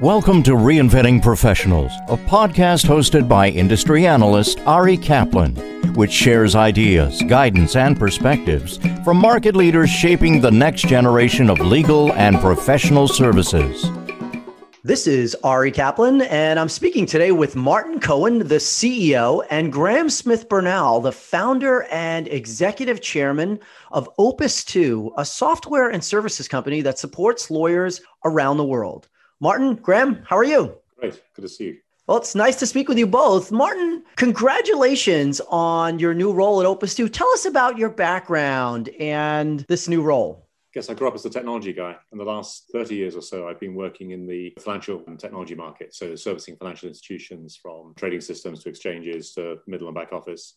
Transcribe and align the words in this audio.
Welcome 0.00 0.44
to 0.44 0.52
Reinventing 0.52 1.22
Professionals, 1.22 1.90
a 2.06 2.16
podcast 2.16 2.86
hosted 2.86 3.28
by 3.28 3.48
industry 3.48 4.06
analyst 4.06 4.60
Ari 4.60 4.96
Kaplan, 4.96 5.56
which 5.94 6.12
shares 6.12 6.54
ideas, 6.54 7.20
guidance, 7.22 7.74
and 7.74 7.98
perspectives 7.98 8.76
from 9.02 9.16
market 9.16 9.56
leaders 9.56 9.90
shaping 9.90 10.40
the 10.40 10.52
next 10.52 10.82
generation 10.82 11.50
of 11.50 11.58
legal 11.58 12.12
and 12.12 12.38
professional 12.38 13.08
services. 13.08 13.90
This 14.84 15.08
is 15.08 15.36
Ari 15.42 15.72
Kaplan, 15.72 16.22
and 16.22 16.60
I'm 16.60 16.68
speaking 16.68 17.04
today 17.04 17.32
with 17.32 17.56
Martin 17.56 17.98
Coen, 17.98 18.46
the 18.46 18.60
CEO, 18.60 19.44
and 19.50 19.72
Graham 19.72 20.10
Smith 20.10 20.48
Bernal, 20.48 21.00
the 21.00 21.10
founder 21.10 21.88
and 21.90 22.28
executive 22.28 23.02
chairman 23.02 23.58
of 23.90 24.08
Opus 24.16 24.64
2, 24.64 25.14
a 25.16 25.24
software 25.24 25.88
and 25.88 26.04
services 26.04 26.46
company 26.46 26.82
that 26.82 27.00
supports 27.00 27.50
lawyers 27.50 28.00
around 28.24 28.58
the 28.58 28.64
world. 28.64 29.08
Martin, 29.40 29.76
Graham, 29.76 30.24
how 30.26 30.36
are 30.36 30.44
you? 30.44 30.74
Great. 30.98 31.22
Good 31.34 31.42
to 31.42 31.48
see 31.48 31.64
you. 31.64 31.76
Well, 32.08 32.16
it's 32.16 32.34
nice 32.34 32.56
to 32.56 32.66
speak 32.66 32.88
with 32.88 32.98
you 32.98 33.06
both. 33.06 33.52
Martin, 33.52 34.02
congratulations 34.16 35.40
on 35.48 36.00
your 36.00 36.12
new 36.12 36.32
role 36.32 36.58
at 36.60 36.66
Opus 36.66 36.94
2. 36.96 37.08
Tell 37.08 37.28
us 37.28 37.44
about 37.44 37.78
your 37.78 37.90
background 37.90 38.88
and 38.98 39.60
this 39.68 39.86
new 39.86 40.02
role. 40.02 40.48
I 40.48 40.74
guess 40.74 40.90
I 40.90 40.94
grew 40.94 41.06
up 41.06 41.14
as 41.14 41.24
a 41.24 41.30
technology 41.30 41.72
guy. 41.72 41.94
In 42.10 42.18
the 42.18 42.24
last 42.24 42.64
30 42.72 42.96
years 42.96 43.14
or 43.14 43.22
so, 43.22 43.46
I've 43.46 43.60
been 43.60 43.76
working 43.76 44.10
in 44.10 44.26
the 44.26 44.54
financial 44.58 45.04
and 45.06 45.20
technology 45.20 45.54
market. 45.54 45.94
So, 45.94 46.16
servicing 46.16 46.56
financial 46.56 46.88
institutions 46.88 47.56
from 47.56 47.94
trading 47.96 48.20
systems 48.20 48.64
to 48.64 48.70
exchanges 48.70 49.32
to 49.34 49.58
middle 49.68 49.86
and 49.86 49.94
back 49.94 50.12
office. 50.12 50.54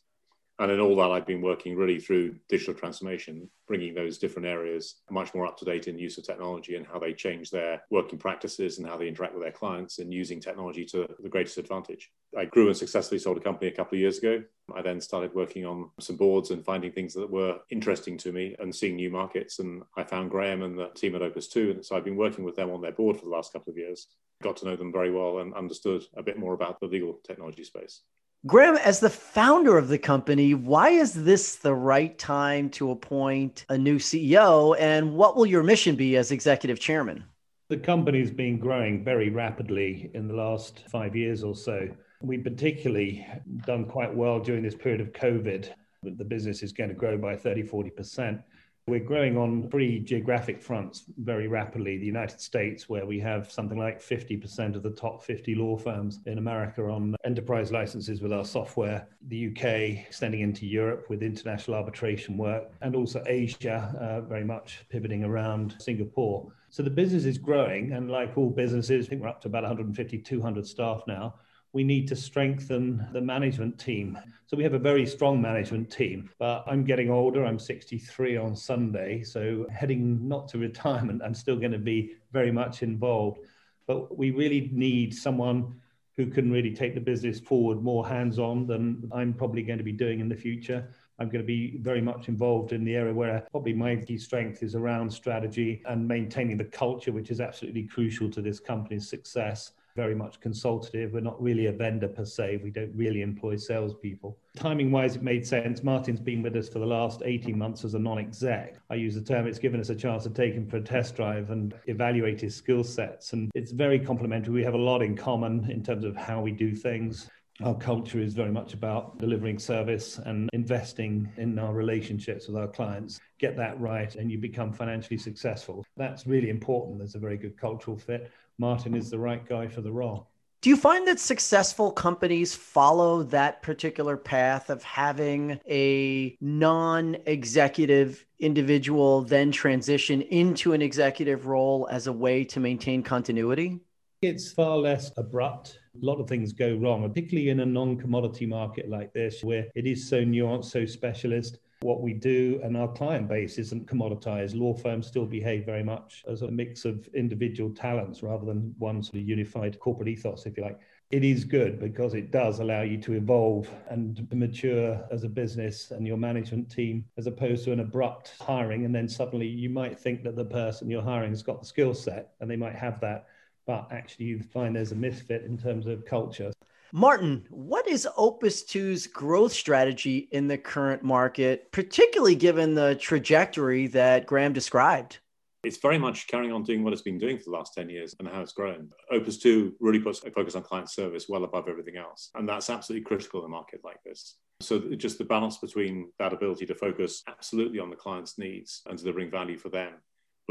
And 0.62 0.72
in 0.72 0.80
all 0.80 0.96
that, 0.98 1.10
I've 1.10 1.26
been 1.26 1.42
working 1.42 1.76
really 1.76 2.00
through 2.00 2.36
digital 2.48 2.76
transformation, 2.76 3.50
bringing 3.68 3.96
those 3.96 4.20
different 4.20 4.48
areas 4.48 4.98
much 5.10 5.34
more 5.34 5.48
up 5.48 5.58
to 5.58 5.66
date 5.66 5.88
in 5.88 5.98
use 5.98 6.20
of 6.20 6.24
technology 6.24 6.76
and 6.76 6.86
how 6.86 7.00
they 7.00 7.14
change 7.14 7.50
their 7.50 7.82
working 7.90 8.20
practices 8.20 8.78
and 8.78 8.88
how 8.88 8.96
they 8.96 9.08
interact 9.08 9.34
with 9.34 9.42
their 9.42 9.52
clients 9.52 9.98
and 9.98 10.14
using 10.14 10.40
technology 10.40 10.86
to 10.86 11.10
the 11.20 11.30
greatest 11.30 11.58
advantage. 11.58 12.12
I 12.38 12.46
grew 12.46 12.68
and 12.68 12.78
successfully 12.78 13.18
sold 13.18 13.38
a 13.38 13.42
company 13.42 13.72
a 13.72 13.76
couple 13.76 13.96
of 13.96 14.02
years 14.02 14.20
ago. 14.20 14.44
I 14.72 14.84
then 14.84 15.02
started 15.02 15.34
working 15.34 15.66
on 15.66 15.90
some 16.00 16.16
boards 16.16 16.52
and 16.52 16.64
finding 16.64 16.92
things 16.92 17.16
that 17.16 17.32
were 17.32 17.58
interesting 17.72 18.16
to 18.20 18.32
me 18.32 18.56
and 18.60 18.74
seeing 18.74 18.98
new 18.98 19.10
markets. 19.10 19.58
And 19.58 19.82
I 19.98 20.04
found 20.04 20.30
Graham 20.30 20.62
and 20.62 20.78
the 20.78 20.90
team 20.90 21.16
at 21.16 21.24
Opus 21.24 21.48
2. 21.48 21.72
And 21.72 21.84
so 21.84 21.96
I've 21.96 22.06
been 22.06 22.18
working 22.18 22.44
with 22.44 22.56
them 22.56 22.70
on 22.70 22.82
their 22.82 22.92
board 22.92 23.18
for 23.18 23.26
the 23.26 23.32
last 23.32 23.52
couple 23.52 23.72
of 23.72 23.80
years. 23.80 24.10
Got 24.44 24.58
to 24.58 24.66
know 24.66 24.76
them 24.76 24.92
very 24.92 25.10
well 25.10 25.40
and 25.40 25.56
understood 25.56 26.04
a 26.16 26.22
bit 26.22 26.38
more 26.38 26.54
about 26.54 26.80
the 26.80 26.86
legal 26.86 27.20
technology 27.26 27.64
space. 27.64 28.02
Graham, 28.48 28.76
as 28.78 29.00
the 29.00 29.10
founder 29.10 29.78
of 29.78 29.88
the 29.88 30.00
company, 30.00 30.56
why 30.56 30.90
is 30.90 31.14
this 31.14 31.58
the 31.58 31.76
right 31.76 32.18
time 32.18 32.72
to 32.72 32.90
appoint 32.90 33.66
a 33.70 33.78
new 33.78 34.00
CEO? 34.00 34.76
And 34.80 35.14
what 35.14 35.36
will 35.36 35.46
your 35.46 35.62
mission 35.62 35.96
be 35.96 36.18
as 36.18 36.32
executive 36.32 36.80
chairman? 36.80 37.24
The 37.70 37.78
company's 37.78 38.32
been 38.32 38.58
growing 38.58 39.04
very 39.04 39.30
rapidly 39.30 40.10
in 40.16 40.28
the 40.28 40.34
last 40.34 40.86
five 40.90 41.16
years 41.16 41.44
or 41.44 41.54
so. 41.54 41.88
We 42.24 42.40
particularly 42.40 43.28
done 43.68 43.86
quite 43.86 44.14
well 44.14 44.40
during 44.40 44.64
this 44.64 44.76
period 44.76 45.02
of 45.02 45.14
COVID. 45.14 45.70
The 46.02 46.26
business 46.26 46.64
is 46.64 46.74
going 46.74 46.90
to 46.90 46.96
grow 46.96 47.20
by 47.20 47.36
30, 47.36 47.62
40%. 47.62 48.42
We're 48.88 49.00
growing 49.00 49.38
on 49.38 49.70
three 49.70 50.00
geographic 50.00 50.60
fronts 50.60 51.04
very 51.20 51.48
rapidly. 51.48 51.98
The 51.98 52.06
United 52.06 52.42
States, 52.42 52.90
where 52.90 53.06
we 53.06 53.20
have 53.20 53.52
something 53.52 53.78
like 53.78 54.02
50% 54.02 54.76
of 54.76 54.82
the 54.82 54.90
top 54.90 55.24
50 55.24 55.54
law 55.54 55.78
firms 55.78 56.20
in 56.26 56.40
America 56.40 56.84
on 56.86 57.16
enterprise 57.24 57.72
licenses 57.72 58.22
with 58.22 58.34
our 58.34 58.44
software. 58.44 59.08
The 59.28 59.50
UK, 59.50 60.06
extending 60.08 60.42
into 60.42 60.66
Europe 60.66 61.06
with 61.10 61.22
international 61.22 61.78
arbitration 61.78 62.38
work, 62.38 62.72
and 62.82 62.96
also 62.96 63.24
Asia, 63.28 63.96
uh, 64.00 64.22
very 64.22 64.44
much 64.44 64.84
pivoting 64.90 65.24
around 65.24 65.76
Singapore. 65.80 66.52
So 66.70 66.82
the 66.82 66.90
business 66.90 67.26
is 67.26 67.38
growing, 67.38 67.92
and 67.92 68.10
like 68.10 68.36
all 68.36 68.50
businesses, 68.50 69.06
I 69.06 69.10
think 69.10 69.22
we're 69.22 69.30
up 69.30 69.42
to 69.42 69.48
about 69.48 69.62
150, 69.62 70.18
200 70.18 70.66
staff 70.66 71.04
now 71.06 71.36
we 71.74 71.84
need 71.84 72.08
to 72.10 72.16
strengthen 72.16 73.08
the 73.14 73.22
management 73.22 73.80
team. 73.80 74.18
So 74.46 74.58
we 74.58 74.64
have 74.64 74.74
a 74.74 74.80
very 74.80 75.06
strong 75.06 75.42
management 75.42 75.90
team, 75.90 76.30
but 76.38 76.66
I'm 76.68 76.84
getting 76.84 77.10
older. 77.10 77.46
I'm 77.46 77.60
63 77.60 78.36
on 78.36 78.56
Sunday. 78.56 79.24
So 79.24 79.66
heading 79.72 80.28
not 80.28 80.50
to 80.50 80.58
retirement, 80.58 81.22
I'm 81.24 81.34
still 81.34 81.56
going 81.56 81.72
to 81.72 81.80
be 81.80 82.16
very 82.34 82.52
much 82.52 82.84
involved. 82.84 83.40
But 83.88 84.18
we 84.18 84.32
really 84.32 84.70
need 84.74 85.14
someone 85.14 85.76
who 86.18 86.28
can 86.28 86.52
really 86.52 86.74
take 86.76 86.94
the 86.94 87.00
business 87.00 87.40
forward 87.40 87.82
more 87.82 88.06
hands 88.06 88.38
on 88.38 88.68
than 88.68 89.10
I'm 89.14 89.34
probably 89.34 89.64
going 89.64 89.78
to 89.78 89.84
be 89.84 89.94
doing 89.94 90.20
in 90.20 90.28
the 90.28 90.36
future. 90.36 90.94
I'm 91.20 91.30
going 91.30 91.42
to 91.42 91.48
be 91.48 91.78
very 91.78 92.02
much 92.02 92.28
involved 92.28 92.74
in 92.74 92.84
the 92.84 92.96
area 92.96 93.14
where 93.14 93.48
probably 93.52 93.74
my 93.74 93.96
key 93.96 94.18
strength 94.18 94.62
is 94.62 94.76
around 94.76 95.10
strategy 95.10 95.82
and 95.86 96.06
maintaining 96.06 96.58
the 96.58 96.66
culture, 96.66 97.14
which 97.14 97.32
is 97.32 97.40
absolutely 97.40 97.84
crucial 97.84 98.30
to 98.32 98.42
this 98.42 98.60
company's 98.60 99.08
success 99.08 99.72
very 99.96 100.16
much 100.16 100.40
consultative. 100.40 101.14
We're 101.14 101.22
not 101.22 101.42
really 101.42 101.68
a 101.68 101.72
vendor 101.72 102.08
per 102.08 102.26
se. 102.26 102.62
We 102.64 102.72
don't 102.72 102.94
really 102.96 103.22
employ 103.22 103.56
salespeople. 103.56 104.38
Timing 104.56 104.92
wise, 104.92 105.16
it 105.16 105.24
made 105.24 105.46
sense. 105.46 105.84
Martin's 105.84 106.20
been 106.20 106.42
with 106.42 106.56
us 106.56 106.70
for 106.70 106.80
the 106.80 106.86
last 106.86 107.22
18 107.24 107.58
months 107.58 107.86
as 107.86 107.94
a 107.94 108.00
non 108.00 108.20
exec. 108.20 108.78
I 108.90 108.96
use 108.96 109.16
the 109.16 109.22
term, 109.22 109.48
it's 109.48 109.60
given 109.60 109.80
us 109.80 109.90
a 109.90 109.96
chance 109.96 110.24
to 110.24 110.30
take 110.30 110.54
him 110.54 110.68
for 110.68 110.78
a 110.78 110.82
test 110.82 111.16
drive 111.16 111.52
and 111.52 111.74
evaluate 111.88 112.42
his 112.42 112.56
skill 112.56 112.84
sets. 112.84 113.34
And 113.34 113.52
it's 113.56 113.72
very 113.72 114.00
complementary. 114.00 114.54
We 114.54 114.64
have 114.64 114.74
a 114.74 114.78
lot 114.78 115.02
in 115.02 115.16
common 115.16 115.70
in 115.70 115.84
terms 115.84 116.06
of 116.06 116.16
how 116.16 116.42
we 116.42 116.52
do 116.52 116.76
things. 116.76 117.30
Our 117.64 117.76
culture 117.76 118.20
is 118.20 118.34
very 118.34 118.52
much 118.52 118.74
about 118.74 119.20
delivering 119.20 119.60
service 119.60 120.18
and 120.18 120.50
investing 120.52 121.32
in 121.38 121.60
our 121.60 121.74
relationships 121.74 122.48
with 122.48 122.58
our 122.58 122.68
clients. 122.68 123.20
Get 123.40 123.56
that 123.58 123.80
right, 123.80 124.16
and 124.16 124.32
you 124.32 124.40
become 124.40 124.74
financially 124.74 125.20
successful. 125.20 125.86
That's 125.96 126.26
really 126.26 126.50
important. 126.50 126.98
There's 126.98 127.14
a 127.14 127.20
very 127.20 127.38
good 127.38 127.58
cultural 127.58 127.98
fit. 127.98 128.32
Martin 128.58 128.96
is 128.96 129.12
the 129.12 129.20
right 129.20 129.48
guy 129.48 129.68
for 129.68 129.82
the 129.82 129.92
role. 129.92 130.32
Do 130.62 130.70
you 130.70 130.78
find 130.78 131.08
that 131.08 131.20
successful 131.20 131.92
companies 131.92 132.56
follow 132.56 133.24
that 133.24 133.62
particular 133.62 134.18
path 134.18 134.70
of 134.70 134.84
having 134.84 135.60
a 135.70 136.38
non 136.42 137.18
executive 137.26 138.26
individual 138.40 139.22
then 139.22 139.52
transition 139.52 140.22
into 140.24 140.74
an 140.74 140.82
executive 140.82 141.46
role 141.46 141.88
as 141.92 142.08
a 142.08 142.14
way 142.14 142.44
to 142.46 142.60
maintain 142.60 143.04
continuity? 143.04 143.80
It's 144.22 144.52
far 144.52 144.78
less 144.78 145.12
abrupt. 145.18 145.80
A 145.96 146.06
lot 146.06 146.20
of 146.20 146.28
things 146.28 146.54
go 146.54 146.76
wrong, 146.76 147.08
particularly 147.08 147.50
in 147.50 147.60
a 147.60 147.66
non 147.66 147.98
commodity 147.98 148.46
market 148.46 148.90
like 148.90 149.14
this, 149.14 149.44
where 149.44 149.68
it 149.76 149.86
is 149.86 150.08
so 150.08 150.24
nuanced, 150.24 150.66
so 150.66 150.86
specialist 150.86 151.58
what 151.82 152.02
we 152.02 152.14
do 152.14 152.60
and 152.64 152.78
our 152.78 152.88
client 152.88 153.28
base 153.28 153.58
isn't 153.58 153.88
commoditized. 153.88 154.56
Law 154.56 154.74
firms 154.74 155.08
still 155.08 155.26
behave 155.26 155.66
very 155.66 155.84
much 155.84 156.24
as 156.28 156.44
a 156.44 156.52
mix 156.52 156.86
of 156.86 157.08
individual 157.16 157.72
talents 157.72 158.22
rather 158.22 158.46
than 158.46 158.74
one 158.78 159.02
sort 159.02 159.16
of 159.16 159.28
unified 159.28 159.80
corporate 159.80 160.08
ethos, 160.08 160.46
if 160.46 160.58
you 160.58 160.64
like. 160.64 160.80
It 161.10 161.26
is 161.26 161.44
good 161.44 161.80
because 161.80 162.14
it 162.14 162.32
does 162.32 162.60
allow 162.60 162.84
you 162.84 162.98
to 163.00 163.14
evolve 163.14 163.70
and 163.90 164.26
mature 164.32 165.04
as 165.12 165.24
a 165.24 165.30
business 165.30 165.92
and 165.92 166.08
your 166.08 166.18
management 166.18 166.72
team, 166.72 167.04
as 167.18 167.28
opposed 167.28 167.66
to 167.66 167.74
an 167.74 167.82
abrupt 167.82 168.34
hiring. 168.40 168.86
And 168.86 168.96
then 168.96 169.10
suddenly 169.10 169.48
you 169.48 169.70
might 169.70 170.00
think 170.00 170.24
that 170.24 170.38
the 170.38 170.46
person 170.46 170.90
you're 170.90 171.02
hiring 171.02 171.32
has 171.32 171.44
got 171.44 171.60
the 171.60 171.68
skill 171.68 171.94
set 171.94 172.34
and 172.40 172.50
they 172.50 172.56
might 172.56 172.76
have 172.76 173.02
that. 173.02 173.26
But 173.68 173.88
actually, 173.92 174.26
you 174.26 174.42
find 174.42 174.76
there's 174.76 174.92
a 174.92 174.96
misfit 174.96 175.44
in 175.44 175.58
terms 175.58 175.86
of 175.86 176.06
culture. 176.06 176.52
Martin, 176.94 177.46
what 177.50 177.88
is 177.88 178.08
Opus 178.18 178.64
2's 178.64 179.08
growth 179.08 179.54
strategy 179.54 180.28
in 180.32 180.48
the 180.48 180.58
current 180.58 181.04
market, 181.04 181.72
particularly 181.72 182.36
given 182.36 182.76
the 182.76 182.96
trajectory 182.96 183.88
that 183.88 184.26
Graham 184.26 184.52
described? 184.52 185.20
It's 185.64 185.78
very 185.78 186.00
much 186.00 186.28
carrying 186.28 186.52
on 186.52 186.64
doing 186.64 186.84
what 186.84 186.92
it's 186.92 187.04
been 187.04 187.20
doing 187.20 187.38
for 187.38 187.46
the 187.46 187.52
last 187.52 187.76
10 187.76 187.88
years 187.88 188.16
and 188.20 188.28
how 188.28 188.42
it's 188.42 188.52
grown. 188.52 188.90
Opus 189.12 189.38
2 189.38 189.76
really 189.80 190.00
puts 190.00 190.24
a 190.24 190.32
focus 190.32 190.56
on 190.56 190.64
client 190.64 190.90
service 190.90 191.28
well 191.30 191.44
above 191.44 191.70
everything 191.70 191.98
else. 191.98 192.32
And 192.36 192.50
that's 192.50 192.70
absolutely 192.70 193.06
critical 193.06 193.40
in 193.42 193.46
a 193.46 193.50
market 193.50 193.82
like 193.84 194.04
this. 194.04 194.38
So, 194.60 194.80
just 194.96 195.18
the 195.18 195.24
balance 195.24 195.58
between 195.58 196.12
that 196.20 196.34
ability 196.34 196.66
to 196.66 196.76
focus 196.76 197.24
absolutely 197.28 197.80
on 197.80 197.90
the 197.90 197.96
client's 197.96 198.38
needs 198.38 198.82
and 198.88 198.98
delivering 198.98 199.32
value 199.32 199.58
for 199.58 199.70
them, 199.70 199.94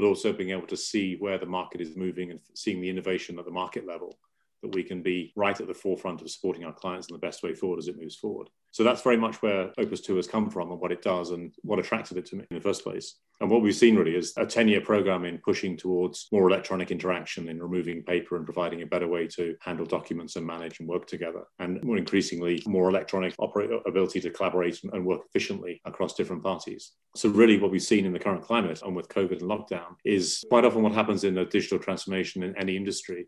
but 0.01 0.07
also 0.07 0.33
being 0.33 0.49
able 0.49 0.67
to 0.67 0.79
see 0.79 1.17
where 1.17 1.37
the 1.37 1.45
market 1.45 1.79
is 1.79 1.95
moving 1.95 2.31
and 2.31 2.41
seeing 2.55 2.81
the 2.81 2.89
innovation 2.89 3.39
at 3.39 3.45
the 3.45 3.51
market 3.51 3.87
level 3.87 4.19
that 4.63 4.75
we 4.75 4.83
can 4.83 5.03
be 5.03 5.31
right 5.37 5.61
at 5.61 5.67
the 5.67 5.75
forefront 5.75 6.23
of 6.23 6.31
supporting 6.31 6.65
our 6.65 6.73
clients 6.73 7.09
in 7.09 7.13
the 7.13 7.19
best 7.19 7.43
way 7.43 7.53
forward 7.53 7.79
as 7.79 7.87
it 7.87 8.01
moves 8.01 8.17
forward. 8.17 8.49
So 8.73 8.85
that's 8.85 9.03
very 9.03 9.17
much 9.17 9.43
where 9.43 9.73
Opus 9.79 10.01
2 10.01 10.17
has 10.17 10.27
come 10.27 10.51
from 10.51 10.71
and 10.71 10.81
what 10.81 10.93
it 10.93 11.03
does 11.03 11.31
and 11.31 11.53
what 11.63 11.79
attracted 11.79 12.17
it 12.17 12.27
to 12.27 12.37
me 12.37 12.45
in 12.51 12.57
the 12.57 12.63
first 12.63 12.85
place. 12.85 13.17
And 13.41 13.51
what 13.51 13.63
we've 13.63 13.75
seen 13.75 13.97
really 13.97 14.15
is 14.15 14.35
a 14.37 14.45
10 14.45 14.69
year 14.69 14.83
program 14.83 15.25
in 15.25 15.39
pushing 15.39 15.77
towards 15.77 16.29
more 16.31 16.49
electronic 16.49 16.91
interaction, 16.91 17.49
in 17.49 17.61
removing 17.61 18.03
paper 18.03 18.37
and 18.37 18.45
providing 18.45 18.83
a 18.83 18.87
better 18.87 19.09
way 19.09 19.27
to 19.29 19.57
handle 19.63 19.87
documents 19.87 20.37
and 20.37 20.47
manage 20.47 20.79
and 20.79 20.89
work 20.89 21.07
together. 21.07 21.45
And 21.59 21.83
more 21.83 21.97
increasingly, 21.97 22.63
more 22.67 22.89
electronic 22.91 23.35
ability 23.39 24.21
to 24.21 24.31
collaborate 24.31 24.81
and 24.93 25.07
work 25.07 25.23
efficiently 25.27 25.81
across 25.87 26.15
different 26.15 26.43
parties. 26.43 26.93
So, 27.17 27.31
really, 27.31 27.59
what 27.59 27.71
we've 27.71 27.83
seen 27.83 28.05
in 28.05 28.13
the 28.13 28.19
current 28.19 28.43
climate 28.43 28.83
and 28.85 28.95
with 28.95 29.09
COVID 29.09 29.41
and 29.41 29.51
lockdown 29.51 29.97
is 30.05 30.45
quite 30.51 30.65
often 30.65 30.83
what 30.83 30.93
happens 30.93 31.25
in 31.25 31.39
a 31.39 31.47
digital 31.47 31.79
transformation 31.79 32.43
in 32.43 32.57
any 32.57 32.77
industry 32.77 33.27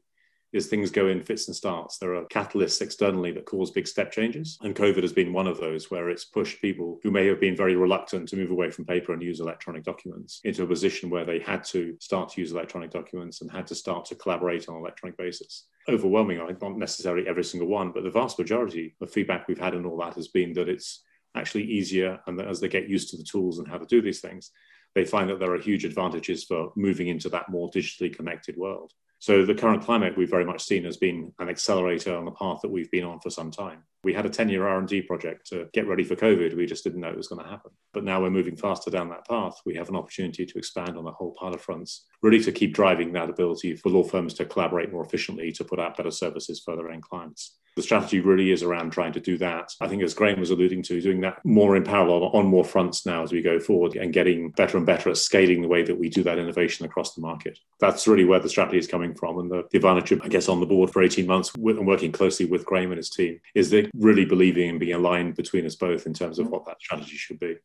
is 0.53 0.67
things 0.67 0.91
go 0.91 1.09
in 1.09 1.23
fits 1.23 1.49
and 1.49 1.57
starts. 1.57 1.99
There 1.99 2.15
are 2.15 2.25
catalysts 2.27 2.83
externally 2.83 3.33
that 3.33 3.47
cause 3.47 3.71
big 3.71 3.87
step 3.87 4.13
changes. 4.13 4.59
And 4.61 4.75
COVID 4.75 5.03
has 5.03 5.13
been 5.13 5.33
one 5.33 5.47
of 5.47 5.59
those 5.59 5.91
where 5.91 6.11
it's 6.11 6.25
pushed 6.25 6.61
people 6.61 7.01
who 7.03 7.11
may 7.11 7.27
have 7.27 7.41
been 7.41 7.57
very 7.57 7.75
reluctant 7.75 8.29
to 8.29 8.37
move 8.37 8.51
away 8.51 8.71
from 8.71 8.85
paper 8.85 9.13
and 9.13 9.23
use 9.23 9.41
electronic 9.41 9.83
documents 9.83 10.41
into 10.45 10.63
a 10.63 10.67
position 10.67 11.11
where 11.11 11.25
they 11.25 11.39
had 11.39 11.65
to 11.65 11.97
start 12.01 12.29
to 12.31 12.41
use 12.41 12.53
electronic 12.53 12.91
documents 12.91 13.41
and 13.41 13.51
had 13.51 13.67
to 13.67 13.75
start 13.75 14.05
to 14.07 14.15
collaborate 14.15 14.69
on 14.69 14.77
an 14.77 14.81
electronic 14.81 15.17
basis. 15.17 15.67
Overwhelmingly, 15.89 16.55
not 16.61 16.77
necessarily 16.77 17.27
every 17.27 17.45
single 17.45 17.69
one, 17.69 17.91
but 17.93 18.05
the 18.05 18.11
vast 18.11 18.39
majority 18.39 18.95
of 19.01 19.11
feedback 19.11 19.49
we've 19.49 19.59
had 19.59 19.75
and 19.75 19.87
all 19.87 19.99
that 19.99 20.15
has 20.15 20.29
been 20.29 20.53
that 20.53 20.69
it's 20.69 21.03
actually 21.35 21.65
easier 21.65 22.21
and 22.27 22.39
that 22.39 22.47
as 22.47 22.61
they 22.61 22.69
get 22.69 22.89
used 22.89 23.11
to 23.11 23.17
the 23.17 23.25
tools 23.25 23.59
and 23.59 23.67
how 23.67 23.79
to 23.79 23.87
do 23.87 24.03
these 24.03 24.21
things, 24.21 24.51
they 24.95 25.05
find 25.05 25.31
that 25.31 25.41
there 25.41 25.53
are 25.53 25.59
huge 25.59 25.85
advantages 25.85 26.45
for 26.45 26.73
moving 26.77 27.09
into 27.09 27.29
that 27.31 27.49
more 27.49 27.71
digitally 27.71 28.15
connected 28.15 28.57
world. 28.57 28.93
So 29.23 29.45
the 29.45 29.55
current 29.55 29.85
climate 29.85 30.17
we've 30.17 30.29
very 30.29 30.45
much 30.45 30.65
seen 30.65 30.85
as 30.85 30.97
being 30.97 31.33
an 31.39 31.49
accelerator 31.49 32.17
on 32.17 32.25
the 32.25 32.33
path 32.33 32.59
that 32.61 32.73
we've 32.73 32.91
been 32.91 33.05
on 33.05 33.21
for 33.21 33.31
some 33.31 33.53
time. 33.53 33.85
We 34.03 34.13
had 34.13 34.27
a 34.27 34.29
10-year 34.29 34.67
R&D 34.67 35.03
project 35.03 35.47
to 35.51 35.69
get 35.73 35.87
ready 35.87 36.03
for 36.03 36.17
COVID. 36.17 36.57
We 36.57 36.67
just 36.67 36.83
didn't 36.83 37.03
know 37.03 37.11
it 37.11 37.17
was 37.17 37.29
going 37.29 37.41
to 37.41 37.49
happen. 37.49 37.71
But 37.95 38.03
now 38.03 38.21
we're 38.21 38.31
moving 38.31 38.57
faster 38.57 38.91
down 38.91 39.11
that 39.11 39.29
path. 39.29 39.61
We 39.65 39.77
have 39.77 39.89
an 39.89 39.95
opportunity 39.95 40.45
to 40.45 40.59
expand 40.59 40.99
on 40.99 41.07
a 41.07 41.13
whole 41.13 41.37
pile 41.39 41.55
of 41.55 41.61
fronts, 41.61 42.05
really 42.21 42.43
to 42.43 42.51
keep 42.51 42.75
driving 42.75 43.13
that 43.13 43.31
ability 43.31 43.77
for 43.77 43.91
law 43.91 44.03
firms 44.03 44.35
to 44.35 44.45
collaborate 44.45 44.91
more 44.91 45.05
efficiently 45.05 45.53
to 45.53 45.63
put 45.63 45.79
out 45.79 45.97
better 45.97 46.11
services 46.11 46.59
for 46.59 46.75
their 46.75 46.91
end 46.91 47.03
clients 47.03 47.59
the 47.77 47.83
strategy 47.83 48.21
really 48.21 48.53
is 48.53 48.63
around 48.63 48.91
trying 48.91 49.13
to 49.13 49.21
do 49.21 49.39
that. 49.39 49.73
I 49.81 49.89
think, 49.89 50.03
as 50.03 50.15
Graham 50.15 50.41
was 50.41 50.51
alluding 50.51 50.83
to, 50.85 51.01
doing 51.01 51.21
that 51.23 51.45
more 51.45 51.77
in 51.77 51.85
parallel 51.85 52.31
on 52.31 52.47
more 52.47 52.65
fronts 52.65 53.07
now 53.07 53.23
as 53.23 53.33
we 53.33 53.43
go 53.43 53.59
forward 53.59 53.97
and 53.97 54.13
getting 54.13 54.51
better 54.51 54.77
and 54.77 54.87
better 54.87 55.11
at 55.11 55.17
scaling 55.17 55.63
the 55.63 55.69
way 55.69 55.83
that 55.83 55.99
we 55.99 56.09
do 56.09 56.23
that 56.25 56.39
innovation 56.39 56.85
across 56.85 57.15
the 57.15 57.21
market. 57.21 57.59
That's 57.81 58.07
really 58.07 58.25
where 58.25 58.41
the 58.41 58.49
strategy 58.49 58.79
is 58.79 58.87
coming 58.87 59.15
from. 59.15 59.39
And 59.39 59.51
the, 59.51 59.65
the 59.71 59.79
advantage 59.79 60.13
of, 60.13 60.23
I 60.23 60.29
guess, 60.29 60.49
on 60.49 60.61
the 60.61 60.67
board 60.67 60.91
for 60.91 61.03
18 61.03 61.27
months 61.27 61.53
and 61.55 61.87
working 61.87 62.13
closely 62.13 62.47
with 62.47 62.67
Graham 62.67 62.91
and 62.91 62.99
his 62.99 63.11
team 63.11 63.41
is 63.55 63.71
they 63.71 63.91
really 63.95 64.25
believing 64.25 64.71
and 64.71 64.81
being 64.81 64.95
aligned 64.95 65.37
between 65.37 65.67
us 65.67 65.77
both 65.77 66.07
in 66.07 66.15
terms 66.15 66.39
of 66.39 66.49
what 66.49 66.67
that 66.67 66.81
strategy 66.81 67.17
should 67.17 67.39
be. 67.39 67.57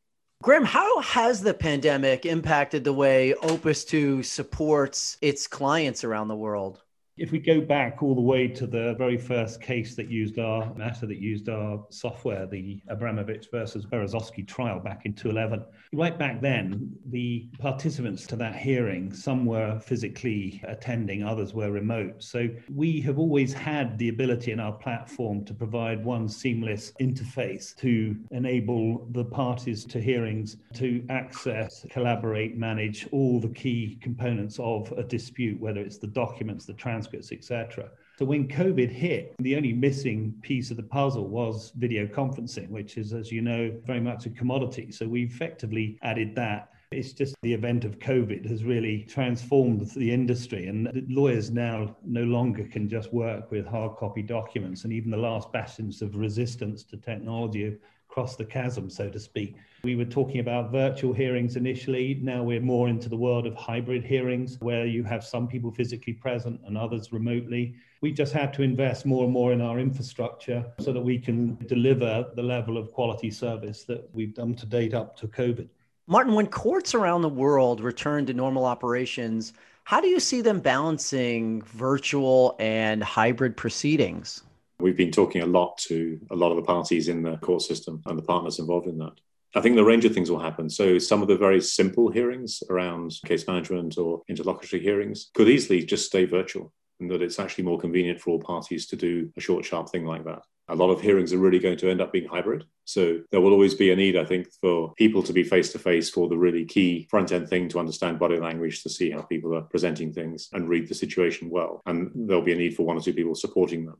Graham, 0.44 0.65
how 0.65 1.01
has 1.01 1.42
the 1.42 1.53
pandemic 1.53 2.25
impacted 2.25 2.83
the 2.83 2.94
way 2.94 3.33
Opus 3.33 3.83
2 3.86 4.21
supports 4.21 5.18
its 5.19 5.48
clients 5.48 6.03
around 6.03 6.27
the 6.27 6.36
world? 6.36 6.83
If 7.17 7.31
we 7.31 7.39
go 7.39 7.59
back 7.59 8.03
all 8.03 8.13
the 8.13 8.21
way 8.21 8.47
to 8.49 8.67
the 8.67 8.93
very 8.99 9.17
first 9.17 9.59
case 9.59 9.95
that 9.95 10.07
used 10.07 10.37
our 10.37 10.71
matter 10.75 11.07
that 11.07 11.17
used 11.17 11.49
our 11.49 11.83
software, 11.89 12.45
the 12.45 12.79
Abramovich 12.89 13.47
versus 13.51 13.87
Berezovsky 13.87 14.47
trial 14.47 14.79
back 14.79 15.07
in 15.07 15.13
2011, 15.13 15.65
right 15.93 16.17
back 16.17 16.41
then, 16.41 16.95
the 17.07 17.49
participants 17.57 18.27
to 18.27 18.35
that 18.35 18.55
hearing, 18.55 19.11
some 19.11 19.47
were 19.47 19.79
physically 19.79 20.61
attending, 20.67 21.23
others 21.23 21.55
were 21.55 21.71
remote. 21.71 22.21
So 22.21 22.49
we 22.71 23.01
have 23.01 23.17
always 23.17 23.51
had 23.51 23.97
the 23.97 24.09
ability 24.09 24.51
in 24.51 24.59
our 24.59 24.73
platform 24.73 25.43
to 25.45 25.55
provide 25.55 26.05
one 26.05 26.29
seamless 26.29 26.93
interface 27.01 27.75
to 27.77 28.15
enable 28.29 29.07
the 29.13 29.25
parties 29.25 29.85
to 29.85 29.99
hearings 29.99 30.57
to 30.75 31.03
access, 31.09 31.83
collaborate, 31.89 32.57
manage 32.57 33.07
all 33.11 33.39
the 33.39 33.49
key 33.49 33.97
components 34.01 34.59
of 34.59 34.91
a 34.91 35.03
dispute, 35.03 35.59
whether 35.59 35.81
it's 35.81 35.97
the 35.97 36.05
documents, 36.05 36.67
the 36.67 36.73
transcripts 36.73 37.06
transcripts, 37.07 37.31
etc. 37.31 37.89
So 38.19 38.25
when 38.25 38.48
COVID 38.48 38.89
hit, 38.89 39.36
the 39.39 39.56
only 39.56 39.74
missing 39.74 40.33
piece 40.42 40.71
of 40.71 40.77
the 40.77 40.83
puzzle 40.83 41.27
was 41.27 41.71
video 41.77 42.06
conferencing, 42.07 42.69
which 42.69 42.98
is, 42.98 43.13
as 43.13 43.31
you 43.31 43.42
know, 43.42 43.71
very 43.86 44.00
much 44.00 44.25
a 44.25 44.30
commodity. 44.30 44.92
So 44.92 45.07
we 45.07 45.24
effectively 45.24 45.98
added 46.01 46.36
that. 46.36 46.69
It's 46.92 47.12
just 47.12 47.36
the 47.42 47.54
event 47.54 47.83
of 47.83 48.00
COVID 48.00 48.50
has 48.50 48.63
really 48.63 49.04
transformed 49.04 49.92
the 49.92 50.09
industry, 50.09 50.68
and 50.68 51.06
lawyers 51.09 51.51
now 51.51 51.98
no 52.06 52.24
longer 52.24 52.63
can 52.63 52.88
just 52.88 53.12
work 53.12 53.51
with 53.51 53.68
hard 53.68 53.98
copy 53.98 54.21
documents. 54.21 54.86
And 54.86 54.94
even 54.94 55.12
the 55.12 55.18
last 55.18 55.51
bastions 55.51 56.01
of 56.01 56.15
resistance 56.15 56.83
to 56.86 56.98
technology 56.98 57.75
across 58.17 58.35
the 58.35 58.43
chasm, 58.43 58.89
so 58.89 59.07
to 59.07 59.19
speak. 59.19 59.57
We 59.83 59.95
were 59.95 60.03
talking 60.03 60.39
about 60.39 60.71
virtual 60.71 61.13
hearings 61.13 61.55
initially. 61.55 62.19
Now 62.23 62.41
we're 62.41 62.59
more 62.59 62.89
into 62.89 63.09
the 63.09 63.15
world 63.15 63.45
of 63.45 63.53
hybrid 63.53 64.03
hearings 64.03 64.57
where 64.59 64.87
you 64.87 65.03
have 65.03 65.23
some 65.23 65.47
people 65.47 65.69
physically 65.69 66.13
present 66.13 66.59
and 66.65 66.75
others 66.79 67.13
remotely. 67.13 67.75
We 68.01 68.11
just 68.11 68.33
had 68.33 68.55
to 68.55 68.63
invest 68.63 69.05
more 69.05 69.25
and 69.25 69.31
more 69.31 69.53
in 69.53 69.61
our 69.61 69.77
infrastructure 69.77 70.65
so 70.79 70.91
that 70.93 71.01
we 71.01 71.19
can 71.19 71.57
deliver 71.67 72.25
the 72.35 72.41
level 72.41 72.75
of 72.75 72.91
quality 72.91 73.29
service 73.29 73.83
that 73.83 74.09
we've 74.13 74.33
done 74.33 74.55
to 74.55 74.65
date 74.65 74.95
up 74.95 75.15
to 75.17 75.27
COVID. 75.27 75.69
Martin, 76.07 76.33
when 76.33 76.47
courts 76.47 76.95
around 76.95 77.21
the 77.21 77.29
world 77.29 77.81
return 77.81 78.25
to 78.25 78.33
normal 78.33 78.65
operations, 78.65 79.53
how 79.83 80.01
do 80.01 80.07
you 80.07 80.19
see 80.19 80.41
them 80.41 80.59
balancing 80.59 81.61
virtual 81.61 82.55
and 82.57 83.03
hybrid 83.03 83.55
proceedings? 83.55 84.41
We've 84.79 84.95
been 84.95 85.12
talking 85.12 85.41
a 85.41 85.47
lot 85.47 85.79
to 85.89 86.19
a 86.29 86.35
lot 86.35 86.51
of 86.51 86.57
the 86.57 86.62
parties 86.62 87.07
in 87.07 87.24
the 87.24 87.38
court 87.38 87.63
system 87.63 88.01
and 88.06 88.18
the 88.18 88.24
partners 88.24 88.59
involved 88.59 88.88
in 88.88 89.00
that. 89.00 89.13
I 89.56 89.62
think 89.62 89.75
the 89.75 89.83
range 89.83 90.06
of 90.06 90.13
things 90.13 90.29
will 90.29 90.39
happen. 90.39 90.69
So, 90.69 91.00
some 91.00 91.24
of 91.24 91.27
the 91.27 91.38
very 91.38 91.62
simple 91.62 92.12
hearings 92.12 92.62
around 92.69 93.13
case 93.25 93.47
management 93.47 93.97
or 93.97 94.21
interlocutory 94.27 94.83
hearings 94.83 95.31
could 95.33 95.50
easily 95.50 95.83
just 95.83 96.06
stay 96.06 96.25
virtual, 96.25 96.71
and 97.00 97.09
that 97.09 97.24
it's 97.24 97.39
actually 97.39 97.63
more 97.63 97.79
convenient 97.79 98.21
for 98.21 98.31
all 98.31 98.39
parties 98.39 98.85
to 98.88 98.95
do 98.95 99.31
a 99.35 99.41
short, 99.41 99.65
sharp 99.65 99.89
thing 99.89 100.06
like 100.06 100.25
that. 100.25 100.44
A 100.68 100.75
lot 100.75 100.91
of 100.91 101.01
hearings 101.01 101.33
are 101.33 101.39
really 101.39 101.59
going 101.59 101.77
to 101.77 101.89
end 101.89 102.01
up 102.01 102.12
being 102.12 102.27
hybrid. 102.27 102.65
So, 102.85 103.21
there 103.31 103.41
will 103.41 103.53
always 103.53 103.74
be 103.74 103.91
a 103.91 103.95
need, 103.95 104.15
I 104.15 104.25
think, 104.25 104.47
for 104.62 104.94
people 104.94 105.24
to 105.24 105.33
be 105.33 105.41
face 105.41 105.71
to 105.71 105.79
face 105.79 106.07
for 106.07 106.29
the 106.29 106.38
really 106.38 106.65
key 106.65 107.07
front 107.09 107.31
end 107.31 107.50
thing 107.50 107.68
to 107.69 107.79
understand 107.79 108.19
body 108.19 108.38
language, 108.38 108.83
to 108.83 108.89
see 108.89 109.09
how 109.09 109.21
people 109.24 109.56
are 109.56 109.62
presenting 109.62 110.13
things 110.13 110.50
and 110.53 110.69
read 110.69 110.88
the 110.88 110.94
situation 110.94 111.50
well. 111.50 111.81
And 111.88 112.12
there'll 112.13 112.44
be 112.44 112.53
a 112.53 112.57
need 112.57 112.75
for 112.75 112.85
one 112.85 112.97
or 112.97 113.01
two 113.01 113.13
people 113.13 113.33
supporting 113.33 113.85
them 113.85 113.97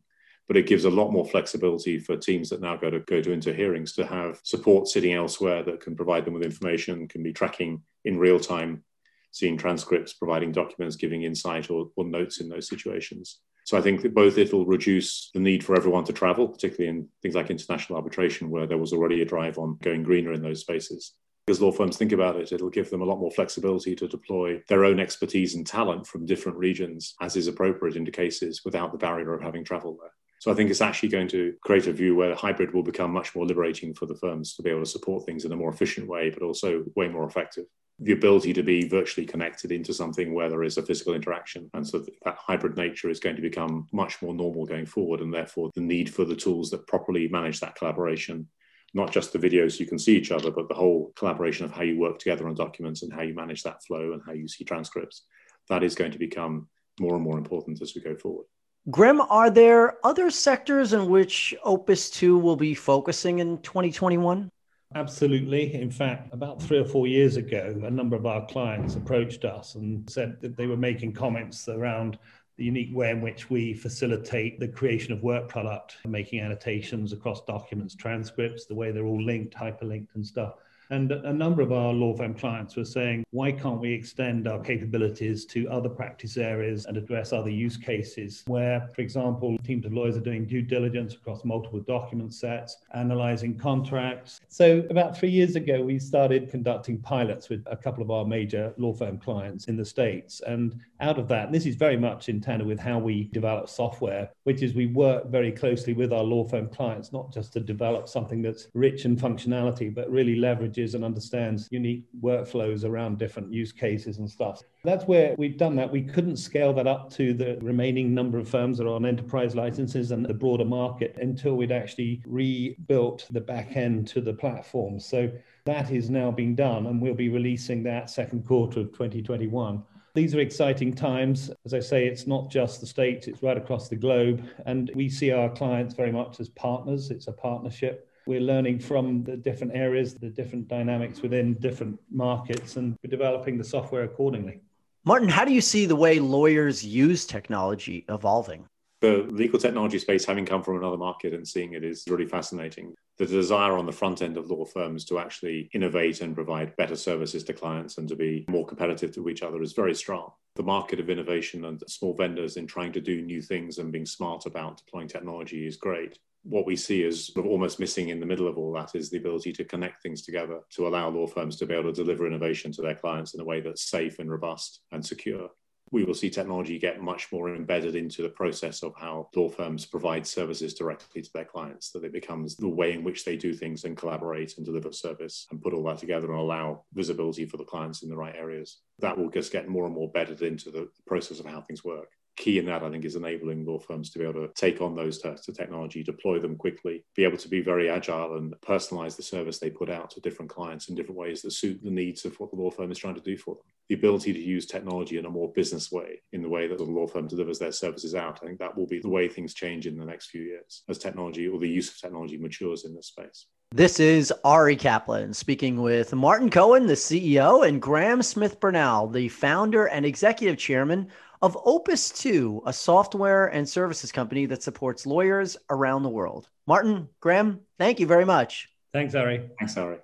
but 0.48 0.58
it 0.58 0.68
gives 0.68 0.86
a 0.86 0.90
lot 0.90 1.12
more 1.12 1.26
flexibility 1.26 2.00
for 2.00 2.16
teams 2.16 2.50
that 2.50 2.62
now 2.62 2.76
go 2.76 2.90
to 2.90 3.00
go 3.02 3.22
to 3.22 3.32
into 3.32 3.54
hearings 3.54 3.94
to 3.94 4.06
have 4.06 4.40
support 4.44 4.88
sitting 4.88 5.14
elsewhere 5.14 5.64
that 5.64 5.82
can 5.82 5.96
provide 5.96 6.26
them 6.26 6.34
with 6.34 6.44
information, 6.44 7.08
can 7.08 7.22
be 7.22 7.34
tracking 7.34 7.82
in 8.06 8.18
real 8.18 8.40
time, 8.40 8.84
seeing 9.32 9.58
transcripts, 9.58 10.14
providing 10.14 10.52
documents, 10.52 10.96
giving 10.96 11.24
insight 11.24 11.70
or, 11.70 11.90
or 11.96 12.06
notes 12.06 12.40
in 12.40 12.50
those 12.50 12.68
situations. 12.68 13.40
So 13.66 13.78
I 13.78 13.82
think 13.82 14.02
that 14.02 14.16
both 14.16 14.38
it'll 14.38 14.66
reduce 14.66 15.30
the 15.34 15.42
need 15.42 15.62
for 15.62 15.76
everyone 15.76 16.06
to 16.06 16.14
travel, 16.14 16.48
particularly 16.48 16.88
in 16.88 17.10
things 17.22 17.36
like 17.36 17.50
international 17.50 17.98
arbitration, 17.98 18.50
where 18.50 18.66
there 18.66 18.78
was 18.78 18.94
already 18.94 19.22
a 19.22 19.26
drive 19.26 19.58
on 19.58 19.78
going 19.84 20.04
greener 20.04 20.32
in 20.32 20.42
those 20.42 20.62
spaces. 20.62 21.14
As 21.50 21.62
law 21.62 21.74
firms 21.74 21.98
think 21.98 22.14
about 22.14 22.38
it, 22.38 22.54
it'll 22.54 22.70
give 22.70 22.90
them 22.90 23.02
a 23.02 23.06
lot 23.06 23.20
more 23.20 23.32
flexibility 23.32 23.94
to 23.96 24.08
deploy 24.08 24.62
their 24.70 24.86
own 24.86 25.02
expertise 25.02 25.56
and 25.56 25.68
talent 25.68 26.08
from 26.08 26.26
different 26.26 26.58
regions 26.58 27.16
as 27.22 27.36
is 27.36 27.48
appropriate 27.48 27.98
into 27.98 28.12
cases 28.12 28.64
without 28.64 28.94
the 28.94 28.98
barrier 28.98 29.34
of 29.34 29.42
having 29.42 29.66
travel 29.66 29.98
there. 30.00 30.12
So 30.40 30.52
I 30.52 30.54
think 30.54 30.70
it's 30.70 30.82
actually 30.82 31.10
going 31.10 31.28
to 31.30 31.54
create 31.64 31.88
a 31.88 31.94
view 31.94 32.16
where 32.16 32.36
hybrid 32.36 32.74
will 32.74 32.84
become 32.84 33.12
much 33.12 33.36
more 33.36 33.46
liberating 33.46 33.94
for 33.94 34.06
the 34.06 34.16
firms 34.16 34.56
to 34.56 34.64
be 34.64 34.70
able 34.70 34.82
to 34.82 34.86
support 34.86 35.26
things 35.26 35.46
in 35.46 35.52
a 35.52 35.56
more 35.56 35.72
efficient 35.72 36.08
way, 36.08 36.30
but 36.30 36.44
also 36.44 36.84
way 36.96 37.08
more 37.08 37.26
effective. 37.26 37.66
The 38.00 38.12
ability 38.12 38.54
to 38.54 38.62
be 38.62 38.88
virtually 38.88 39.26
connected 39.26 39.72
into 39.72 39.94
something 39.94 40.34
where 40.34 40.50
there 40.50 40.64
is 40.64 40.78
a 40.78 40.84
physical 40.84 41.16
interaction. 41.16 41.70
And 41.74 41.88
so 41.88 42.06
that 42.24 42.38
hybrid 42.38 42.78
nature 42.78 43.10
is 43.10 43.20
going 43.20 43.36
to 43.36 43.42
become 43.42 43.88
much 43.92 44.22
more 44.22 44.36
normal 44.36 44.68
going 44.68 44.86
forward. 44.86 45.22
And 45.22 45.34
therefore, 45.34 45.72
the 45.74 45.82
need 45.82 46.14
for 46.14 46.24
the 46.24 46.36
tools 46.36 46.70
that 46.70 46.86
properly 46.86 47.28
manage 47.28 47.60
that 47.62 47.76
collaboration 47.76 48.48
not 48.94 49.12
just 49.12 49.34
the 49.34 49.40
videos 49.40 49.80
you 49.80 49.86
can 49.86 50.00
see 50.00 50.16
each 50.16 50.32
other, 50.32 50.52
but 50.52 50.68
the 50.68 50.74
whole 50.74 51.12
collaboration 51.16 51.66
of 51.66 51.72
how 51.72 51.84
you 51.84 52.00
work 52.00 52.20
together 52.20 52.48
on 52.48 52.56
documents 52.56 53.04
and 53.04 53.12
how 53.12 53.22
you 53.22 53.34
manage 53.34 53.64
that 53.64 53.84
flow 53.84 54.14
and 54.14 54.22
how 54.26 54.32
you 54.32 54.48
see 54.48 54.64
transcripts. 54.64 55.24
That 55.70 55.84
is 55.84 55.96
going 55.96 56.12
to 56.12 56.20
become 56.20 56.68
more 57.00 57.16
and 57.16 57.24
more 57.24 57.38
important 57.38 57.82
as 57.82 57.94
we 57.94 58.02
go 58.02 58.16
forward. 58.16 58.46
Graham, 58.90 59.20
are 59.20 59.50
there 59.50 59.98
other 60.06 60.32
sectors 60.32 60.94
in 60.94 61.10
which 61.10 61.54
Opus 61.66 62.10
2 62.10 62.38
will 62.38 62.56
be 62.56 62.74
focusing 62.74 63.40
in 63.40 63.58
2021? 63.58 64.50
Absolutely. 64.96 65.74
In 65.74 65.92
fact, 65.92 66.34
about 66.34 66.62
three 66.62 66.80
or 66.80 66.86
four 66.86 67.06
years 67.06 67.36
ago, 67.36 67.78
a 67.84 67.92
number 67.92 68.16
of 68.16 68.26
our 68.26 68.46
clients 68.46 68.96
approached 68.96 69.44
us 69.44 69.76
and 69.76 70.10
said 70.10 70.40
that 70.40 70.56
they 70.56 70.68
were 70.68 70.78
making 70.78 71.12
comments 71.12 71.68
around 71.68 72.18
the 72.56 72.64
unique 72.64 72.96
way 72.96 73.12
in 73.12 73.20
which 73.20 73.50
we 73.50 73.74
facilitate 73.74 74.58
the 74.58 74.70
creation 74.70 75.12
of 75.12 75.22
work 75.22 75.50
product, 75.50 75.98
making 76.06 76.40
annotations 76.40 77.12
across 77.12 77.44
documents, 77.44 77.94
transcripts, 77.94 78.66
the 78.66 78.74
way 78.74 78.92
they're 78.92 79.06
all 79.06 79.22
linked, 79.22 79.54
hyperlinked, 79.54 80.16
and 80.16 80.26
stuff. 80.26 80.54
And 80.90 81.12
a 81.12 81.34
number 81.34 81.62
of 81.62 81.72
our 81.72 81.92
law 81.92 82.16
firm 82.16 82.34
clients 82.34 82.76
were 82.76 82.86
saying, 82.86 83.26
why 83.32 83.52
can't 83.52 83.82
we 83.82 83.92
extend 83.92 84.48
our 84.48 84.60
capabilities 84.60 85.46
to 85.48 85.68
other 85.70 85.90
practice 85.90 86.38
areas 86.38 86.86
and 86.86 86.96
address 86.96 87.34
other 87.34 87.50
use 87.50 87.76
cases 87.76 88.44
where, 88.48 88.90
for 88.96 89.02
example, 89.02 89.58
teams 89.66 89.86
of 89.86 89.94
lawyers 89.94 90.16
are 90.16 90.22
doing 90.22 90.46
due 90.46 90.62
diligence 90.62 91.14
across 91.14 91.44
multiple 91.44 91.82
document 91.82 92.34
sets, 92.34 92.78
analyzing 92.94 93.58
contracts. 93.58 94.40
So, 94.48 94.86
about 94.90 95.18
three 95.18 95.30
years 95.30 95.56
ago, 95.58 95.82
we 95.82 96.00
started 96.00 96.50
conducting 96.50 97.00
pilots 97.00 97.50
with 97.50 97.64
a 97.68 97.76
couple 97.76 98.02
of 98.02 98.10
our 98.10 98.26
major 98.26 98.74
law 98.78 98.94
firm 98.94 99.18
clients 99.18 99.68
in 99.68 99.76
the 99.76 99.86
States. 99.86 100.42
And 100.48 100.80
out 101.02 101.20
of 101.20 101.28
that, 101.28 101.52
this 101.52 101.66
is 101.66 101.76
very 101.76 101.98
much 101.98 102.30
in 102.30 102.40
tandem 102.40 102.68
with 102.68 102.80
how 102.80 102.98
we 102.98 103.26
develop 103.34 103.68
software, 103.68 104.30
which 104.44 104.64
is 104.64 104.74
we 104.74 104.88
work 104.88 105.30
very 105.30 105.52
closely 105.52 105.94
with 105.94 106.14
our 106.14 106.24
law 106.24 106.48
firm 106.48 106.70
clients, 106.70 107.12
not 107.12 107.34
just 107.34 107.52
to 107.54 107.60
develop 107.60 108.08
something 108.08 108.42
that's 108.42 108.68
rich 108.74 109.06
in 109.06 109.18
functionality, 109.18 109.94
but 109.94 110.10
really 110.10 110.36
leverage 110.36 110.77
and 110.78 111.04
understands 111.04 111.68
unique 111.72 112.04
workflows 112.22 112.84
around 112.84 113.18
different 113.18 113.52
use 113.52 113.72
cases 113.72 114.18
and 114.20 114.30
stuff. 114.30 114.62
That's 114.84 115.06
where 115.06 115.36
we've 115.38 115.58
done 115.58 115.76
that. 115.78 115.92
We 115.92 116.04
couldn't 116.04 116.38
scale 116.38 116.74
that 116.74 116.88
up 116.88 117.12
to 117.14 117.34
the 117.34 117.58
remaining 117.62 118.14
number 118.14 118.38
of 118.38 118.48
firms 118.48 118.78
that 118.78 118.86
are 118.86 118.96
on 118.96 119.06
enterprise 119.06 119.56
licenses 119.56 120.12
and 120.12 120.26
the 120.26 120.34
broader 120.34 120.66
market 120.66 121.18
until 121.20 121.56
we'd 121.56 121.72
actually 121.72 122.22
rebuilt 122.26 123.28
the 123.32 123.42
back 123.42 123.76
end 123.76 124.08
to 124.10 124.22
the 124.22 124.34
platform. 124.34 125.00
So 125.00 125.32
that 125.66 125.92
is 125.92 126.10
now 126.10 126.32
being 126.32 126.56
done, 126.56 126.86
and 126.88 127.02
we'll 127.02 127.14
be 127.14 127.30
releasing 127.30 127.84
that 127.84 128.10
second 128.10 128.46
quarter 128.46 128.82
of 128.82 128.92
2021. 128.94 129.84
These 130.18 130.34
are 130.34 130.40
exciting 130.40 130.94
times. 130.94 131.52
As 131.64 131.76
I 131.76 131.80
say, 131.80 132.08
it's 132.08 132.26
not 132.26 132.50
just 132.50 132.80
the 132.80 132.88
States, 132.88 133.28
it's 133.28 133.44
right 133.44 133.56
across 133.56 133.88
the 133.88 133.96
globe. 133.96 134.44
And 134.66 134.90
we 134.96 135.10
see 135.10 135.32
our 135.32 135.48
clients 135.48 135.94
very 135.94 136.12
much 136.12 136.40
as 136.40 136.50
partners. 136.50 137.12
It's 137.12 137.28
a 137.28 137.32
partnership. 137.32 138.07
We're 138.28 138.42
learning 138.42 138.80
from 138.80 139.24
the 139.24 139.38
different 139.38 139.74
areas, 139.74 140.14
the 140.14 140.28
different 140.28 140.68
dynamics 140.68 141.22
within 141.22 141.54
different 141.54 141.98
markets, 142.12 142.76
and 142.76 142.98
we're 143.02 143.10
developing 143.10 143.58
the 143.58 143.64
software 143.64 144.04
accordingly. 144.04 144.60
Martin, 145.06 145.30
how 145.30 145.46
do 145.46 145.54
you 145.54 145.62
see 145.62 145.86
the 145.86 145.96
way 145.96 146.20
lawyers 146.20 146.86
use 146.86 147.26
technology 147.26 148.04
evolving? 148.10 148.66
The 149.00 149.26
legal 149.30 149.58
technology 149.58 149.98
space, 149.98 150.26
having 150.26 150.46
come 150.46 150.62
from 150.62 150.76
another 150.76 150.98
market 150.98 151.34
and 151.34 151.48
seeing 151.48 151.72
it, 151.72 151.86
is 151.86 152.04
really 152.10 152.26
fascinating. 152.26 152.96
The 153.18 153.26
desire 153.26 153.78
on 153.78 153.86
the 153.86 153.94
front 153.94 154.22
end 154.22 154.36
of 154.36 154.52
law 154.52 154.66
firms 154.66 155.06
to 155.06 155.20
actually 155.20 155.70
innovate 155.74 156.20
and 156.20 156.36
provide 156.36 156.76
better 156.76 156.98
services 156.98 157.46
to 157.46 157.54
clients 157.54 157.98
and 157.98 158.10
to 158.10 158.18
be 158.18 158.44
more 158.50 158.66
competitive 158.66 159.14
to 159.14 159.30
each 159.30 159.42
other 159.42 159.62
is 159.62 159.72
very 159.72 159.96
strong. 159.96 160.32
The 160.56 160.64
market 160.64 161.00
of 161.00 161.10
innovation 161.10 161.64
and 161.64 161.82
small 161.88 162.14
vendors 162.14 162.58
in 162.58 162.68
trying 162.68 162.92
to 162.92 163.00
do 163.00 163.22
new 163.22 163.42
things 163.42 163.78
and 163.78 163.90
being 163.90 164.06
smart 164.06 164.46
about 164.46 164.78
deploying 164.84 165.08
technology 165.08 165.66
is 165.66 165.78
great 165.78 166.20
what 166.48 166.66
we 166.66 166.76
see 166.76 167.04
is 167.04 167.32
almost 167.36 167.80
missing 167.80 168.10
in 168.10 168.20
the 168.20 168.26
middle 168.26 168.48
of 168.48 168.58
all 168.58 168.72
that 168.74 168.96
is 168.96 169.10
the 169.10 169.18
ability 169.18 169.52
to 169.54 169.66
connect 169.66 170.02
things 170.02 170.22
together 170.22 170.62
to 170.72 170.88
allow 170.88 171.10
law 171.10 171.28
firms 171.28 171.58
to 171.58 171.66
be 171.66 171.74
able 171.74 171.92
to 171.92 172.04
deliver 172.04 172.26
innovation 172.26 172.72
to 172.72 172.82
their 172.82 172.96
clients 172.96 173.34
in 173.34 173.42
a 173.42 173.46
way 173.46 173.60
that's 173.60 173.90
safe 173.90 174.20
and 174.20 174.32
robust 174.32 174.82
and 174.92 175.06
secure 175.06 175.50
we 175.92 176.04
will 176.04 176.14
see 176.14 176.30
technology 176.30 176.78
get 176.78 177.02
much 177.02 177.32
more 177.32 177.56
embedded 177.56 177.96
into 177.96 178.22
the 178.22 178.30
process 178.30 178.84
of 178.84 178.94
how 178.98 179.30
law 179.36 179.50
firms 179.50 179.86
provide 179.86 180.28
services 180.28 180.74
directly 180.74 181.22
to 181.22 181.30
their 181.34 181.46
clients, 181.46 181.92
that 181.92 182.04
it 182.04 182.12
becomes 182.12 182.56
the 182.56 182.68
way 182.68 182.94
in 182.94 183.04
which 183.04 183.24
they 183.24 183.38
do 183.38 183.54
things 183.54 183.86
and 183.86 183.96
collaborate 183.96 184.58
and 184.58 184.66
deliver 184.66 184.92
service 184.92 185.48
and 185.52 185.62
put 185.62 185.74
all 185.74 185.84
that 185.84 185.98
together 185.98 186.30
and 186.32 186.40
allow 186.40 186.84
visibility 186.94 187.46
for 187.46 187.58
the 187.58 187.64
clients 187.64 188.04
in 188.04 188.10
the 188.10 188.18
right 188.18 188.36
areas. 188.36 188.80
That 189.00 189.18
will 189.18 189.30
just 189.30 189.52
get 189.52 189.70
more 189.70 189.86
and 189.86 189.96
more 189.96 190.08
embedded 190.08 190.42
into 190.42 190.72
the 190.72 190.90
process 191.06 191.40
of 191.40 191.46
how 191.46 191.62
things 191.62 191.84
work 191.84 192.10
key 192.38 192.60
in 192.60 192.66
that, 192.66 192.84
I 192.84 192.90
think, 192.90 193.04
is 193.04 193.16
enabling 193.16 193.66
law 193.66 193.80
firms 193.80 194.10
to 194.12 194.20
be 194.20 194.26
able 194.26 194.48
to 194.48 194.54
take 194.54 194.80
on 194.80 194.96
those 194.96 195.20
types 195.20 195.48
of 195.48 195.58
technology, 195.58 196.04
deploy 196.04 196.40
them 196.40 196.56
quickly, 196.56 197.04
be 197.16 197.24
able 197.24 197.38
to 197.38 197.50
be 197.50 197.62
very 197.62 197.90
agile 197.90 198.38
and 198.38 198.54
personalize 198.62 199.18
the 199.18 199.24
service 199.24 199.60
they 199.60 199.70
put 199.70 199.90
out 199.90 200.12
to 200.12 200.22
different 200.22 200.50
clients 200.50 200.88
in 200.88 200.96
different 200.96 201.18
ways 201.18 201.42
that 201.42 201.52
suit 201.52 201.84
the 201.84 201.90
needs 201.90 202.24
of 202.26 202.40
what 202.40 202.52
the 202.52 202.56
law 202.56 202.70
firm 202.70 202.92
is 202.92 202.98
trying 202.98 203.16
to 203.16 203.22
do 203.22 203.38
for 203.38 203.56
them. 203.56 203.64
The 203.90 203.96
ability 203.96 204.34
to 204.34 204.40
use 204.40 204.66
technology 204.66 205.18
in 205.18 205.26
a 205.26 205.30
more 205.30 205.52
business 205.54 205.92
way, 205.92 206.22
in 206.32 206.42
the 206.42 206.50
way 206.50 206.68
that 206.68 206.78
the 206.78 206.84
law 206.84 207.08
firm 207.08 207.28
delivers 207.28 207.60
their 207.60 207.72
services 207.72 208.16
out, 208.16 208.40
I 208.42 208.48
think 208.48 208.60
that 208.60 208.78
will 208.78 208.88
be 208.88 209.00
the 209.00 209.10
way 209.10 209.28
things 209.28 209.54
change 209.54 209.88
in 209.88 209.98
the 209.98 210.06
next 210.06 210.28
few 210.28 210.42
years 210.42 210.84
as 210.90 210.98
technology 210.98 211.48
or 211.48 211.60
the 211.60 211.68
use 211.68 211.90
of 211.90 212.00
technology 212.00 212.38
matures 212.38 212.86
in 212.86 212.94
this 212.94 213.08
space. 213.08 213.48
This 213.74 214.00
is 214.00 214.34
Ari 214.46 214.78
Kaplan 214.78 215.34
speaking 215.34 215.82
with 215.82 216.14
Martin 216.14 216.50
Coen, 216.50 216.88
the 216.88 216.94
CEO, 216.94 217.68
and 217.68 217.82
Graham 217.82 218.22
Smith 218.22 218.62
Bernal, 218.62 219.10
the 219.10 219.28
founder 219.28 219.88
and 219.88 220.06
executive 220.06 220.58
chairman 220.58 221.10
of 221.42 221.58
Opus 221.66 222.12
2, 222.12 222.64
a 222.66 222.74
software 222.74 223.48
and 223.48 223.68
services 223.68 224.12
company 224.12 224.46
that 224.48 224.64
supports 224.64 225.06
lawyers 225.06 225.58
around 225.70 226.04
the 226.04 226.10
world. 226.10 226.50
Martin, 226.66 227.10
Graham, 227.20 227.60
thank 227.78 228.00
you 228.00 228.08
very 228.08 228.26
much. 228.26 228.70
Thanks, 228.94 229.14
Ari. 229.16 229.50
Thanks, 229.60 229.76
Ari. 229.78 229.98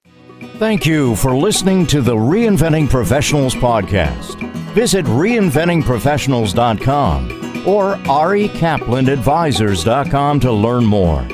Thank 0.58 0.86
you 0.86 1.16
for 1.16 1.34
listening 1.36 1.88
to 1.88 2.02
the 2.02 2.16
Reinventing 2.16 2.90
Professionals 2.90 3.56
podcast. 3.56 4.36
Visit 4.74 5.06
reinventingprofessionals.com 5.06 7.68
or 7.68 7.96
arikaplanadvisors.com 7.96 10.40
to 10.42 10.52
learn 10.52 10.86
more. 10.86 11.28